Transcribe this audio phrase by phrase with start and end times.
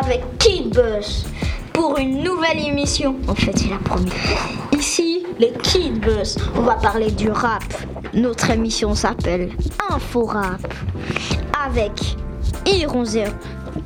[0.00, 1.26] avec Kid Buzz
[1.72, 3.16] pour une nouvelle émission.
[3.26, 4.12] En fait, c'est la première.
[4.72, 6.36] Ici, les Kid Buzz.
[6.56, 7.64] On va parler du rap.
[8.14, 9.50] Notre émission s'appelle
[9.90, 10.60] Info Rap
[11.66, 11.92] avec
[12.66, 13.32] Iron Zero,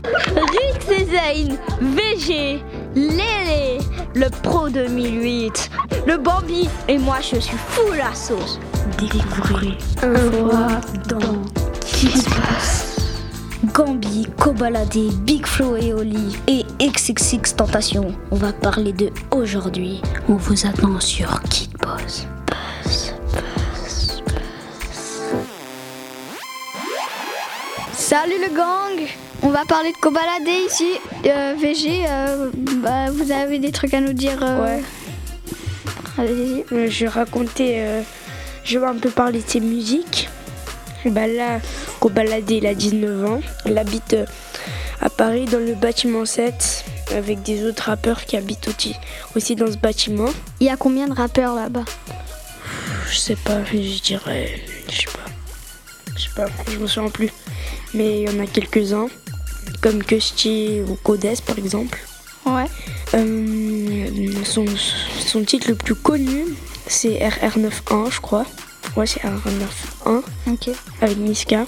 [0.04, 2.62] Rick Cézaine, VG,
[2.94, 3.78] Lélé,
[4.14, 5.70] le Pro 2008,
[6.06, 8.60] le Bambi et moi je suis fou la sauce.
[8.98, 11.42] Découvrez Info Rap dans
[11.80, 12.91] Kid Buzz.
[13.74, 18.14] Gambi, Kobalade, Big Flo et Oli et XXX Tentation.
[18.30, 20.02] On va parler de aujourd'hui.
[20.28, 22.26] On vous attend sur Kid Buzz.
[22.46, 24.22] Buzz, buzz,
[27.92, 29.08] Salut le gang
[29.42, 30.98] On va parler de Kobalade ici.
[31.24, 32.50] Euh, VG, euh,
[32.82, 34.82] bah, vous avez des trucs à nous dire euh, Ouais.
[36.18, 36.64] Allez-y.
[36.74, 38.02] Euh, je vais raconter, euh,
[38.64, 40.28] je vais un peu parler de ses musiques.
[41.04, 41.58] Et bah là,
[42.02, 43.40] Kobalade, il a 19 ans.
[43.64, 44.26] Il habite euh,
[45.00, 46.84] à Paris dans le bâtiment 7
[47.16, 48.96] avec des autres rappeurs qui habitent aussi,
[49.36, 50.28] aussi dans ce bâtiment.
[50.58, 51.84] Il y a combien de rappeurs là-bas?
[53.08, 55.30] Je sais pas, je dirais, je sais pas.
[56.16, 57.30] Je sais pas, je me souviens plus.
[57.94, 59.06] Mais il y en a quelques-uns,
[59.80, 62.00] comme Kusti ou Codes par exemple.
[62.46, 62.66] Ouais.
[63.14, 64.08] Euh,
[64.44, 64.64] son,
[65.24, 66.46] son titre le plus connu,
[66.88, 68.44] c'est RR91, je crois.
[68.96, 70.70] Ouais, c'est RR91 Ok.
[71.00, 71.64] avec Niska.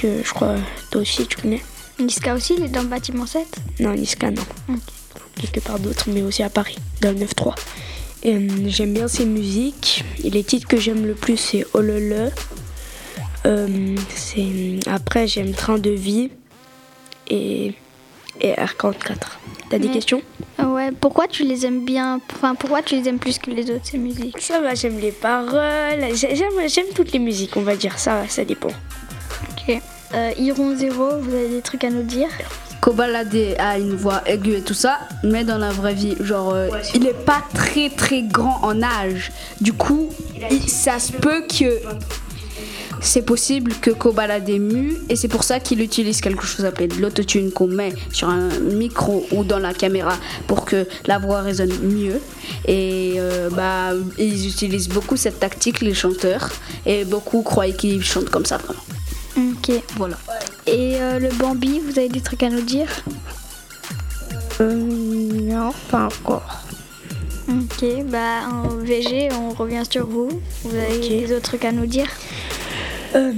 [0.00, 0.56] Que je crois,
[0.90, 1.62] toi aussi, tu connais.
[1.98, 3.46] Niska aussi, il est dans le bâtiment 7
[3.80, 4.42] Non, Niska, non.
[5.40, 7.54] Quelque part d'autre, mais aussi à Paris, dans le 9-3.
[8.24, 10.04] Et, euh, j'aime bien ses musiques.
[10.24, 12.30] Et les titres que j'aime le plus, c'est Oh le le.
[13.46, 16.30] Euh, c'est- Après, j'aime Train de vie
[17.28, 17.74] et,
[18.40, 19.38] et R44.
[19.70, 20.22] T'as des questions?
[20.62, 23.84] Ouais, pourquoi tu les aimes bien Enfin, pourquoi tu les aimes plus que les autres,
[23.84, 24.40] ces musiques?
[24.40, 26.04] Ça va, j'aime les paroles.
[26.14, 27.98] J'ai- J'aime, j'aime toutes les musiques, on va dire.
[27.98, 28.68] Ça, va, ça dépend.
[30.14, 32.28] Euh, Iron Zero, vous avez des trucs à nous dire
[32.80, 36.68] Kobalade a une voix aiguë et tout ça, mais dans la vraie vie, genre, euh,
[36.94, 39.30] il est pas très très grand en âge.
[39.60, 40.08] Du coup,
[40.50, 41.80] il- ça se peut que
[43.00, 46.94] c'est possible que Kobalade mue et c'est pour ça qu'il utilise quelque chose appelé de
[47.00, 50.16] l'autotune qu'on met sur un micro ou dans la caméra
[50.48, 52.20] pour que la voix résonne mieux.
[52.66, 56.50] Et euh, bah, ils utilisent beaucoup cette tactique, les chanteurs,
[56.84, 58.80] et beaucoup croient qu'ils chantent comme ça vraiment.
[59.68, 59.80] Ok.
[59.96, 60.16] Voilà.
[60.66, 62.88] Et euh, le Bambi, vous avez des trucs à nous dire?
[64.60, 66.58] Euh, non, pas encore.
[67.48, 70.28] Ok, bah en VG, on revient sur vous.
[70.64, 72.06] Vous avez des autres trucs à nous dire?
[73.14, 73.32] Euh,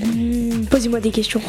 [0.70, 1.40] Posez-moi des questions.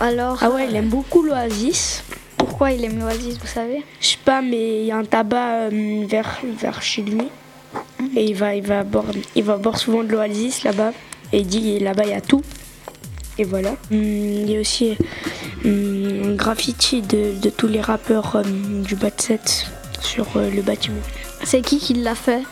[0.00, 2.04] Alors, Ah ouais, il aime beaucoup l'Oasis.
[2.36, 3.82] pourquoi il aime l'Oasis, vous savez?
[4.00, 7.28] Je sais pas, mais il y a un tabac vers, vers chez lui.
[8.14, 10.92] Et il va, il, va boire, il va boire souvent de l'Oasis là-bas.
[11.32, 12.42] Et il dit là-bas il y a tout.
[13.38, 13.70] Et voilà.
[13.90, 14.96] Hum, Il y a aussi
[15.64, 19.66] hum, un graffiti de, de tous les rappeurs hum, du Bat 7
[20.00, 21.00] sur euh, le bâtiment.
[21.44, 22.42] C'est qui qui l'a fait?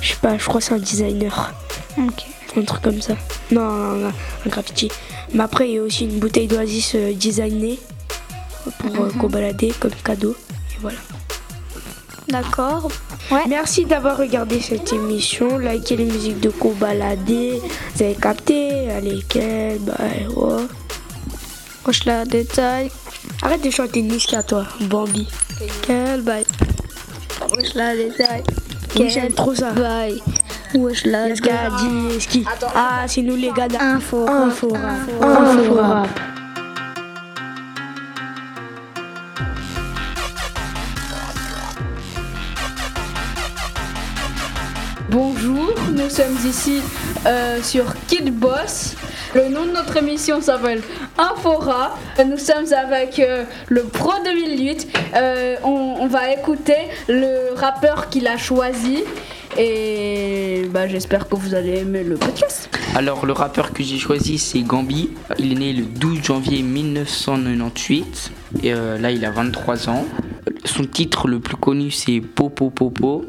[0.00, 1.52] Je sais pas, je crois que c'est un designer.
[1.98, 2.24] Ok.
[2.56, 3.14] Un truc comme ça.
[3.50, 4.90] Non, un, un graffiti.
[5.34, 7.78] Mais après, il y a aussi une bouteille d'Oasis euh, designée
[8.78, 10.34] pour euh, Kobalade comme cadeau.
[10.72, 10.98] Et voilà.
[12.28, 12.88] D'accord.
[13.30, 13.44] Ouais.
[13.48, 15.58] Merci d'avoir regardé cette émission.
[15.58, 17.18] Likez les musiques de Kobalade.
[17.28, 20.28] Vous avez capté Allez, quel Bye.
[20.36, 20.64] ouais.
[21.86, 22.90] Wesh la détail.
[23.42, 25.26] Arrête de chanter Niska, toi, Bambi.
[25.82, 26.44] Quel bail.
[27.56, 28.42] Wesh la détail.
[28.94, 29.70] J'aime trop ça.
[29.72, 30.22] bail.
[30.74, 32.44] Wesh la ski.
[32.74, 33.68] Ah, c'est nous les gars.
[33.68, 34.26] d'un- Info.
[34.28, 34.74] Info.
[34.74, 35.78] Info
[45.98, 46.80] nous sommes ici
[47.26, 48.94] euh, sur Kid Boss.
[49.34, 50.80] Le nom de notre émission s'appelle
[51.18, 51.96] Infora.
[52.24, 54.88] Nous sommes avec euh, le Pro 2008.
[55.16, 56.76] Euh, on, va écouter
[57.08, 59.02] le rappeur qu'il a choisi.
[59.58, 62.70] Et bah, j'espère que vous allez aimer le podcast.
[62.94, 65.10] Alors le rappeur que j'ai choisi c'est Gambi.
[65.38, 68.30] Il est né le 12 janvier 1998
[68.62, 70.04] et là il a 23 ans.
[70.64, 73.24] Son titre le plus connu c'est Popo Popo.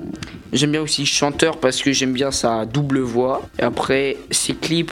[0.51, 3.41] J'aime bien aussi chanteur parce que j'aime bien sa double voix.
[3.59, 4.91] Et après ses clips,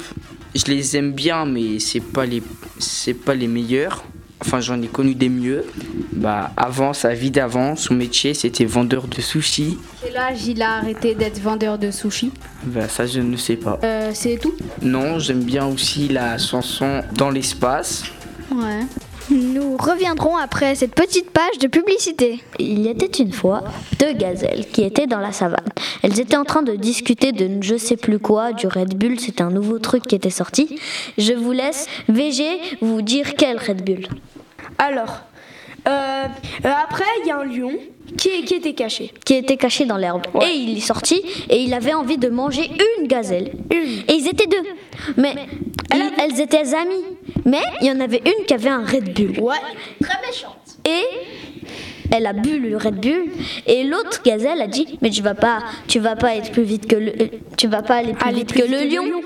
[0.55, 2.43] je les aime bien mais c'est pas les
[2.79, 4.03] c'est pas les meilleurs.
[4.39, 5.65] Enfin j'en ai connu des mieux.
[6.13, 9.79] Bah avant sa vie d'avant, son métier c'était vendeur de sushis.
[10.03, 12.31] Quel âge il a arrêté d'être vendeur de sushi
[12.63, 13.79] Bah ça je ne sais pas.
[13.83, 14.53] Euh, C'est tout?
[14.83, 18.03] Non, j'aime bien aussi la chanson Dans l'espace.
[18.51, 18.85] Ouais.
[19.29, 22.41] Nous reviendrons après cette petite page de publicité.
[22.59, 23.63] Il y était une fois
[23.99, 25.65] deux gazelles qui étaient dans la savane.
[26.01, 29.41] Elles étaient en train de discuter de je sais plus quoi, du Red Bull, c'était
[29.41, 30.79] un nouveau truc qui était sorti.
[31.17, 32.45] Je vous laisse, VG,
[32.81, 34.07] vous dire quel Red Bull.
[34.77, 35.19] Alors,
[35.87, 36.25] euh,
[36.65, 37.71] euh, après, il y a un lion
[38.17, 39.13] qui, qui était caché.
[39.25, 40.23] Qui était caché dans l'herbe.
[40.41, 42.69] Et il est sorti et il avait envie de manger
[42.99, 43.51] une gazelle.
[43.71, 43.99] Une.
[44.07, 44.63] Et ils étaient deux.
[45.17, 45.33] Mais
[45.91, 47.03] elles étaient amies.
[47.45, 49.39] Mais il y en avait une qui avait un Red Bull.
[49.43, 49.55] Ouais.
[50.85, 51.03] Et
[52.11, 53.25] elle a bu le Red Bull
[53.65, 55.59] et l'autre gazelle a dit mais tu vas pas
[55.89, 57.11] tu vas pas être plus vite que le
[57.57, 59.03] tu vas pas aller plus Aller vite plus que le vite que le lion.
[59.19, 59.21] lion.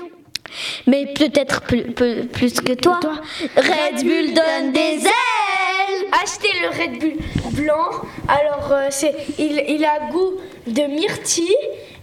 [0.88, 2.98] Mais peut-être plus, plus- plus que toi.
[3.56, 5.12] Red Bull donne des ailes.
[6.12, 7.16] Achetez le Red Bull
[7.52, 7.90] blanc.
[8.28, 10.34] Alors, euh, c'est, il, il a goût
[10.66, 11.56] de myrtille.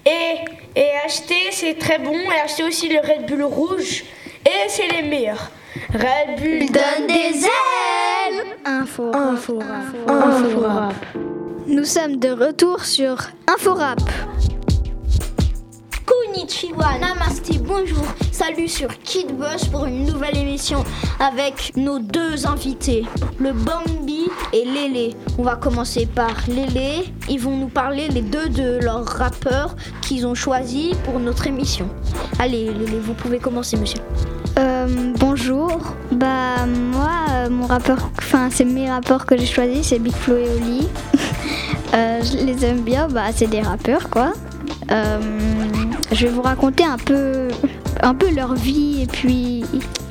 [0.06, 2.16] Et, et achetez, c'est très bon.
[2.16, 4.04] Et achetez aussi le Red Bull rouge.
[4.46, 5.52] Et c'est les meilleurs.
[5.94, 8.46] Red Bull Donne des ailes.
[8.66, 9.12] Info.
[9.14, 9.60] Info
[10.08, 10.94] Info rap.
[11.68, 13.18] Nous sommes de retour sur
[13.48, 14.00] Inforap.
[17.66, 18.04] Bonjour,
[18.34, 19.28] salut sur Kid
[19.72, 20.84] pour une nouvelle émission
[21.20, 23.06] avec nos deux invités,
[23.40, 25.16] le Bambi et Lélé.
[25.38, 30.28] On va commencer par Lélé, ils vont nous parler les deux de leurs rappeurs qu'ils
[30.28, 31.88] ont choisis pour notre émission.
[32.40, 34.02] Allez Lélé, vous pouvez commencer monsieur.
[34.58, 35.80] Euh, bonjour.
[36.12, 40.36] Bah moi, euh, mon rappeur, enfin c'est mes rappeurs que j'ai choisis, c'est Big Flo
[40.36, 40.88] et Oli.
[41.92, 44.34] Euh, je les aime bien, bah c'est des rappeurs quoi.
[46.12, 47.48] Je vais vous raconter un peu,
[48.02, 49.64] un peu leur vie et puis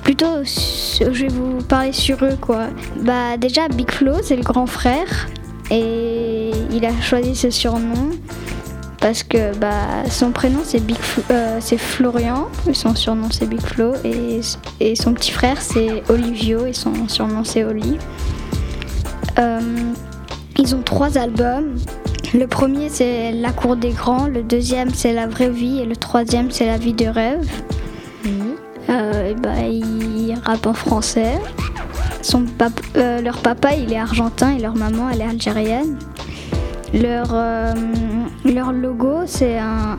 [0.02, 2.66] plutôt je vais vous parler sur eux quoi.
[3.02, 5.28] Bah déjà Big Flo c'est le grand frère
[5.70, 8.10] et il a choisi ce surnom
[9.00, 10.96] parce que bah, son prénom c'est Big
[11.30, 14.40] euh, c'est Florian, son surnom c'est Big Flo et,
[14.80, 17.98] et son petit frère c'est Olivio et son surnom c'est Oli.
[19.38, 19.60] Euh,
[20.58, 21.76] ils ont trois albums.
[22.34, 25.96] Le premier c'est La cour des grands, le deuxième c'est La vraie vie et le
[25.96, 27.48] troisième c'est La vie de rêve.
[28.90, 31.34] Euh, et bah, ils rappent en français.
[32.22, 35.98] Son pap- euh, leur papa il est argentin et leur maman elle est algérienne.
[36.94, 37.74] Leur, euh,
[38.46, 39.98] leur logo, c'est un,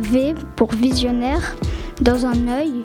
[0.00, 1.56] V pour visionnaire
[2.00, 2.82] dans un œil.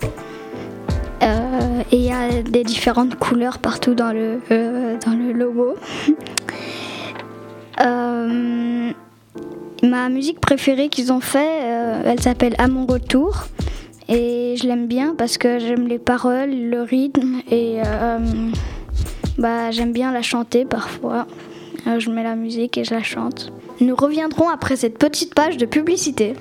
[1.24, 5.74] Euh, et il y a des différentes couleurs partout dans le, euh, dans le logo.
[7.80, 8.92] Euh,
[9.84, 13.44] ma musique préférée qu'ils ont fait, euh, elle s'appelle À mon retour.
[14.10, 18.20] Et je l'aime bien parce que j'aime les paroles, le rythme et euh,
[19.38, 21.28] bah, j'aime bien la chanter parfois.
[21.86, 23.52] Je mets la musique et je la chante.
[23.80, 26.36] Nous reviendrons après cette petite page de publicité.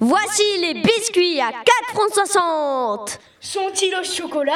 [0.00, 3.20] Voici les biscuits à 4 francs 60.
[3.40, 4.52] Sont-ils au chocolat?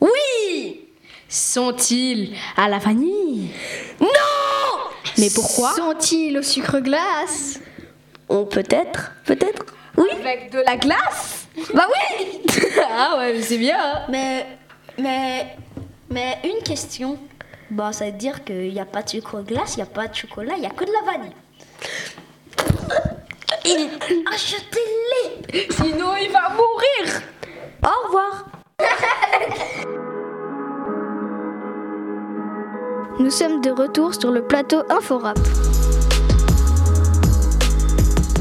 [0.00, 0.80] Oui
[1.28, 3.50] Sont-ils à la vanille?
[5.20, 7.60] Mais pourquoi Sont-ils au sucre glace
[8.28, 9.64] On peut-être, peut-être.
[9.96, 10.08] Oui.
[10.20, 12.40] Avec de la glace Bah oui
[12.90, 13.76] Ah ouais, mais c'est bien.
[13.78, 14.02] hein.
[14.08, 14.46] Mais,
[14.98, 15.56] mais,
[16.10, 17.18] mais une question.
[17.70, 20.08] Bah, ça veut dire qu'il n'y a pas de sucre glace, il n'y a pas
[20.08, 21.34] de chocolat, il n'y a que de la vanille.
[23.66, 23.90] Il...
[24.32, 27.22] Achetez-les Sinon, il va mourir.
[27.84, 28.46] Au revoir
[33.20, 35.38] Nous sommes de retour sur le plateau Inforap.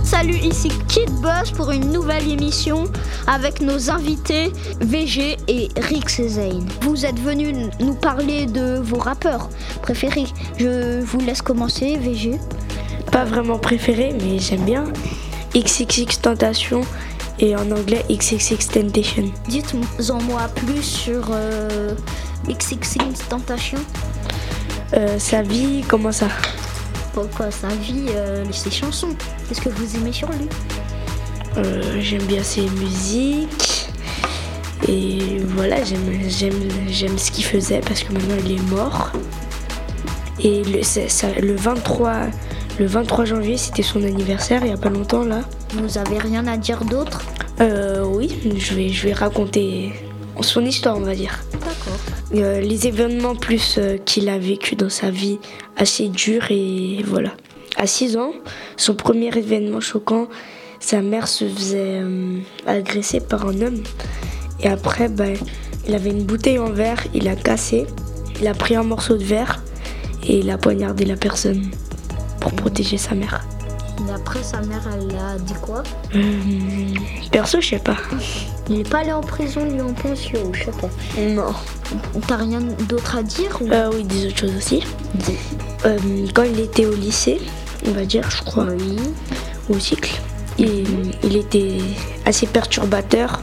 [0.06, 2.86] Salut, ici Kid Boss pour une nouvelle émission
[3.28, 6.66] avec nos invités VG et Rix Zane.
[6.80, 9.50] Vous êtes venus nous parler de vos rappeurs
[9.82, 10.28] préférés.
[10.58, 12.40] Je vous laisse commencer, VG.
[13.12, 14.86] Pas vraiment préféré, mais j'aime bien.
[15.54, 16.82] XXX Tentation
[17.40, 19.30] et en anglais XXX Temptation.
[19.50, 21.94] Dites-en moi plus sur euh,
[22.48, 23.80] XXX Tentation.
[24.94, 26.28] Euh, sa vie, comment ça
[27.14, 29.16] Pourquoi sa vie, euh, ses chansons.
[29.48, 30.48] Qu'est-ce que vous aimez sur lui
[31.58, 33.88] Euh, J'aime bien ses musiques.
[34.88, 39.12] Et voilà, j'aime ce qu'il faisait parce que maintenant il est mort.
[40.42, 42.22] Et le, c'est- ça- le 23
[42.80, 45.42] le 23 janvier, c'était son anniversaire, il y a pas longtemps là.
[45.74, 47.22] Vous avez rien à dire d'autre
[47.60, 49.92] Euh, oui, je vais, je vais raconter
[50.40, 51.38] son histoire, on va dire.
[51.52, 51.89] D'accord.
[52.36, 55.40] Euh, les événements plus euh, qu'il a vécu dans sa vie
[55.78, 57.32] assez durs et voilà.
[57.76, 58.34] À 6 ans,
[58.78, 60.28] son premier événement choquant,
[60.80, 63.82] sa mère se faisait euh, agresser par un homme.
[64.60, 65.36] Et après, ben,
[65.88, 67.88] il avait une bouteille en verre, il a cassé,
[68.40, 69.64] il a pris un morceau de verre
[70.28, 71.72] et il a poignardé la personne
[72.40, 73.44] pour protéger sa mère.
[74.10, 75.84] Mais après, sa mère, elle a dit quoi
[76.16, 76.96] Hum,
[77.32, 77.98] perso, je sais pas.
[78.70, 80.90] Il est pas allé en prison, lui en pension, je sais pas.
[81.22, 81.54] Non.
[82.28, 83.68] T'as rien d'autre à dire ou...
[83.72, 84.84] Euh, oui, des autres choses aussi.
[85.86, 85.98] Euh,
[86.34, 87.40] quand il était au lycée,
[87.88, 88.98] on va dire, je crois, Oui.
[89.70, 90.20] au cycle,
[90.58, 90.86] il,
[91.24, 91.78] il était
[92.26, 93.42] assez perturbateur.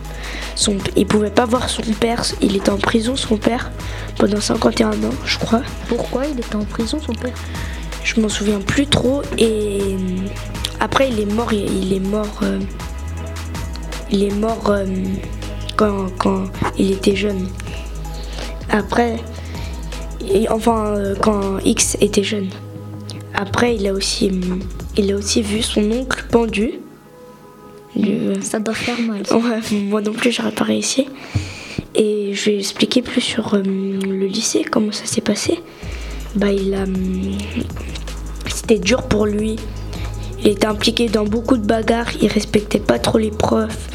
[0.56, 2.22] Son, il pouvait pas voir son père.
[2.40, 3.70] Il était en prison, son père,
[4.18, 4.94] pendant 51 ans,
[5.24, 5.62] je crois.
[5.88, 7.34] Pourquoi il était en prison, son père?
[8.04, 9.22] Je m'en souviens plus trop.
[9.38, 9.96] Et
[10.86, 11.52] après, il est mort.
[11.52, 12.38] Il, est mort.
[12.42, 12.60] euh,
[14.10, 14.86] il est mort euh,
[15.76, 16.44] quand, quand
[16.78, 17.48] il était jeune.
[18.70, 19.16] Après,
[20.32, 22.48] et- enfin, euh, quand X était jeune.
[23.34, 24.30] Après, il a aussi,
[24.96, 26.70] il a aussi vu son oncle pendu.
[27.94, 29.22] Du- Ça doit faire mal.
[29.30, 31.08] Ouais, moi non plus, j'aurais pas réussi.
[31.94, 35.60] Et je vais expliquer plus sur euh, le lycée, comment ça s'est passé.
[36.36, 36.82] Bah, il a.
[36.82, 37.38] hum,
[38.54, 39.56] C'était dur pour lui.
[40.40, 43.88] Il était impliqué dans beaucoup de bagarres, il respectait pas trop les profs,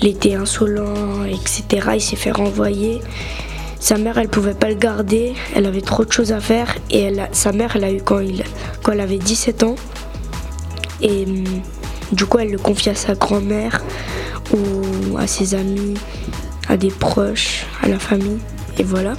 [0.00, 1.88] il était insolent, etc.
[1.94, 3.00] Il s'est fait renvoyer.
[3.80, 6.74] Sa mère, elle pouvait pas le garder, elle avait trop de choses à faire.
[6.90, 8.42] Et elle a- sa mère, elle a eu quand, il,
[8.82, 9.74] quand elle avait 17 ans.
[11.02, 11.44] Et hum,
[12.12, 13.82] du coup, elle le confie à sa grand-mère
[14.54, 15.94] ou à ses amis,
[16.68, 18.38] à des proches, à la famille.
[18.78, 19.14] Et voilà.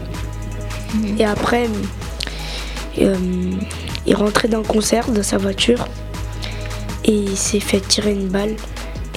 [1.19, 1.67] Et après,
[3.01, 3.15] euh,
[4.07, 5.87] il rentrait d'un concert dans sa voiture
[7.05, 8.55] et il s'est fait tirer une balle.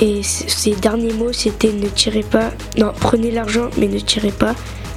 [0.00, 2.52] Et ses derniers mots, c'était ne tirez pas.
[2.76, 4.54] Non, prenez l'argent, mais ne tirez pas.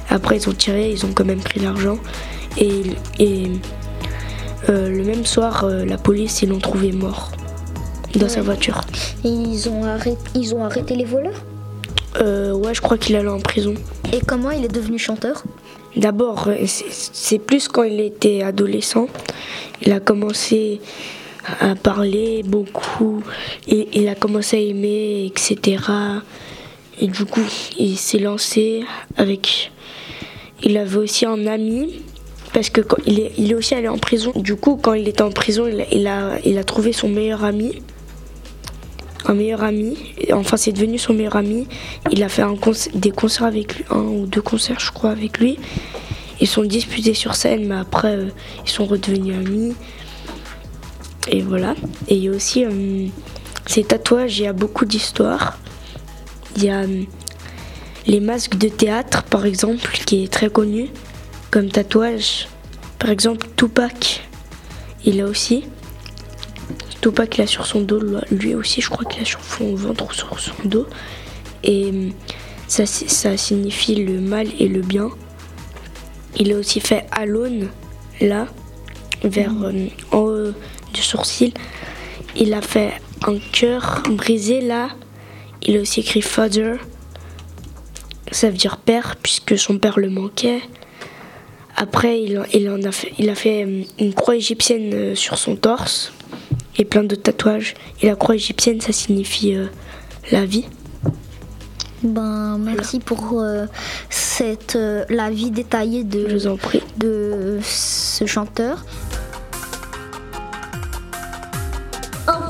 [0.08, 1.98] Après, ils ont tiré, ils ont quand même pris l'argent.
[2.56, 2.82] Et,
[3.18, 3.50] et
[4.68, 7.32] euh, le même soir, euh, la police, ils l'ont trouvé mort
[8.14, 8.80] dans sa voiture.
[9.24, 11.42] Et ils ont, arrêté, ils ont arrêté les voleurs?
[12.20, 13.74] Euh, ouais, je crois qu'il allait en prison.
[14.12, 15.42] Et comment il est devenu chanteur?
[15.96, 19.08] D'abord, euh, c'est- c'est plus quand il était adolescent.
[19.80, 20.80] Il a commencé
[21.60, 23.22] à parler beaucoup.
[23.68, 25.82] Et il a commencé à aimer, etc.
[27.00, 27.44] Et du coup,
[27.78, 28.84] il s'est lancé
[29.16, 29.72] avec.
[30.62, 32.00] Il avait aussi un ami.
[32.52, 34.30] Parce que il, est, il est aussi allé en prison.
[34.36, 37.82] Du coup, quand il était en prison, il a, il a, trouvé son meilleur ami.
[39.24, 39.96] Un meilleur ami.
[40.32, 41.66] Enfin, c'est devenu son meilleur ami.
[42.10, 42.42] Il a fait
[42.94, 45.58] des concerts avec lui, un ou deux concerts, je crois, avec lui.
[46.40, 48.28] Ils sont disputés sur scène, mais après, euh,
[48.64, 49.74] ils sont redevenus amis.
[51.28, 51.74] Et voilà.
[52.08, 53.06] Et il y a aussi euh,
[53.66, 55.58] ces tatouages, il y a beaucoup d'histoires.
[56.56, 57.02] Il y a euh,
[58.06, 60.88] les masques de théâtre, par exemple, qui est très connu
[61.50, 62.48] comme tatouage.
[62.98, 64.28] Par exemple, Tupac,
[65.04, 65.64] il a aussi.
[67.00, 68.00] Tupac, il a sur son dos,
[68.30, 70.86] lui aussi, je crois qu'il a sur son ventre ou sur son dos.
[71.64, 72.08] Et euh,
[72.68, 75.10] ça, si- ça signifie le mal et le bien.
[76.36, 77.68] Il a aussi fait Alone,
[78.20, 78.46] là,
[79.24, 80.52] vers euh, en du
[81.02, 81.52] sourcil.
[82.36, 82.92] Il a fait
[83.26, 84.88] un cœur brisé, là.
[85.62, 86.74] Il a aussi écrit Father.
[88.30, 90.60] Ça veut dire père, puisque son père le manquait.
[91.76, 95.14] Après, il, en- il en a fait, il a fait euh, une croix égyptienne euh,
[95.14, 96.12] sur son torse
[96.76, 97.74] et plein de tatouages.
[98.00, 99.66] Et la croix égyptienne, ça signifie euh,
[100.30, 100.64] la vie.
[102.02, 103.66] Ben, merci pour euh,
[104.10, 106.82] cette, euh, la vie détaillée Je de, vous en prie.
[106.96, 108.84] de ce chanteur.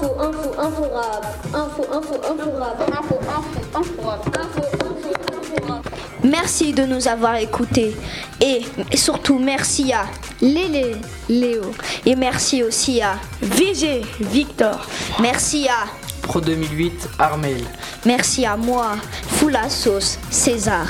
[0.03, 1.25] Info, info, info rap.
[1.55, 2.81] Info, info, info rap.
[2.91, 4.27] Info, info, info rap.
[4.35, 5.87] Info, info, info rap.
[6.25, 7.97] Merci de nous avoir écoutés.
[8.41, 8.63] Et
[8.97, 10.07] surtout, merci à
[10.41, 10.97] Lélé,
[11.29, 11.63] Léo.
[12.05, 14.89] Et merci aussi à VG, Victor.
[15.21, 15.87] Merci à
[16.23, 17.63] Pro 2008, Armel.
[18.05, 18.97] Merci à moi,
[19.39, 20.87] Foula Sauce, César.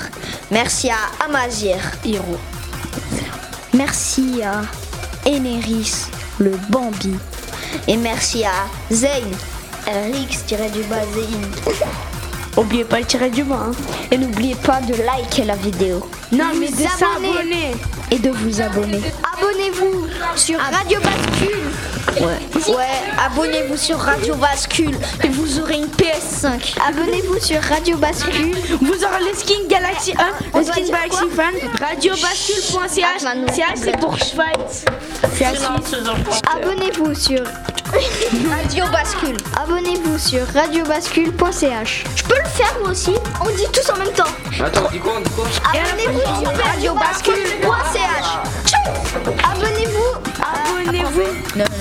[0.50, 2.38] Merci à Amazir, Hiro.
[3.74, 4.62] Merci à
[5.26, 6.06] Eneris,
[6.38, 7.14] le Bambi.
[7.88, 8.52] Et merci à
[8.92, 9.30] Zayn,
[10.12, 11.74] Rix tiré du bas Zayn.
[12.56, 13.68] Oubliez pas le tiret du bas.
[13.68, 13.72] hein.
[14.10, 17.32] Et n'oubliez pas de liker la vidéo Non, mais de abonner.
[17.32, 17.72] s'abonner.
[18.10, 19.00] et de vous abonner.
[19.38, 21.70] Abonnez-vous sur Radio Bascule.
[22.20, 22.86] Ouais, ouais
[23.24, 26.76] abonnez-vous sur Radio Bascule et vous aurez une PS5.
[26.88, 28.54] Abonnez-vous sur Radio Bascule.
[28.80, 33.24] Vous aurez le skin Galaxy 1, On le skin Galaxy Fan, radiobascule.ch.
[33.24, 33.52] Ah.
[33.52, 34.84] CH c'est pour Schweiz.
[35.34, 35.80] C'est à suivre.
[36.54, 37.44] Abonnez-vous sur
[38.50, 39.36] Radio Bascule.
[39.62, 42.04] abonnez-vous sur radiobascule.ch.
[42.16, 44.24] Je peux le faire moi aussi On dit tous en même temps.
[44.64, 48.28] Attends, dis quoi, on dit quoi Abonnez-vous sur radiobascule.ch.
[49.44, 50.12] Abonnez-vous.
[50.42, 51.71] Abonnez-vous.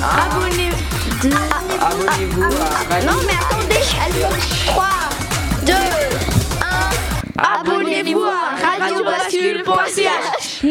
[0.00, 0.78] Abonnez-vous.
[1.80, 4.86] Abonnez-vous à Non mais attendez, font 3,
[5.66, 5.76] 2, 1.
[7.60, 10.62] Abonnez-vous à radiobascule.ch.